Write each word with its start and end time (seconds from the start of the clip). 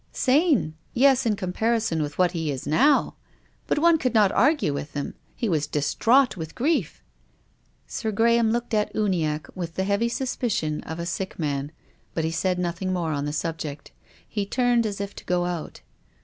"Sane? 0.29 0.73
Yes, 0.95 1.27
in 1.27 1.35
comparison 1.35 2.01
with 2.01 2.17
what 2.17 2.31
he 2.31 2.49
is 2.49 2.65
now. 2.65 3.17
But 3.67 3.77
one 3.77 3.99
could 3.99 4.15
not 4.15 4.31
argue 4.31 4.73
with 4.73 4.93
him. 4.95 5.13
He 5.35 5.47
was 5.47 5.67
distraught 5.67 6.35
with 6.35 6.55
grief." 6.55 7.03
Sir 7.85 8.11
Graham 8.11 8.49
looked 8.51 8.73
at 8.73 8.91
Uniacke 8.95 9.51
with 9.55 9.75
the 9.75 9.83
heavy 9.83 10.09
suspicion 10.09 10.81
of 10.85 10.97
a 10.97 11.05
sick 11.05 11.37
man, 11.37 11.71
but 12.15 12.23
he 12.23 12.31
said 12.31 12.57
nothing 12.57 12.91
more 12.91 13.11
on 13.11 13.25
the 13.25 13.31
subject. 13.31 13.91
He 14.27 14.43
turned 14.43 14.87
as 14.87 14.99
if 14.99 15.13
to 15.17 15.25
go 15.25 15.45
out. 15.45 15.81